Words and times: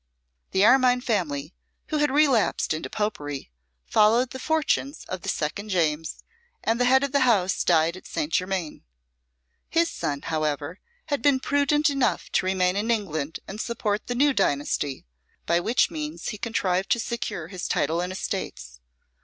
The 0.49 0.65
Armine 0.65 1.01
family, 1.01 1.53
who 1.89 1.97
had 1.99 2.09
relapsed 2.09 2.73
into 2.73 2.89
popery, 2.89 3.51
followed 3.85 4.31
the 4.31 4.39
fortunes 4.39 5.05
of 5.07 5.21
the 5.21 5.29
second 5.29 5.69
James, 5.69 6.23
and 6.63 6.79
the 6.79 6.85
head 6.85 7.03
of 7.03 7.11
the 7.11 7.19
house 7.19 7.63
died 7.63 7.95
at 7.95 8.07
St. 8.07 8.33
Germain. 8.33 8.81
His 9.69 9.91
son, 9.91 10.23
however, 10.23 10.79
had 11.09 11.21
been 11.21 11.39
prudent 11.39 11.91
enough 11.91 12.31
to 12.31 12.47
remain 12.47 12.75
in 12.75 12.89
England 12.89 13.41
and 13.47 13.61
support 13.61 14.07
the 14.07 14.15
new 14.15 14.33
dynasty, 14.33 15.05
by 15.45 15.59
which 15.59 15.91
means 15.91 16.29
he 16.29 16.39
contrived 16.39 16.89
to 16.93 16.99
secure 16.99 17.49
his 17.49 17.67
title 17.67 18.01
and 18.01 18.11
estates. 18.11 18.79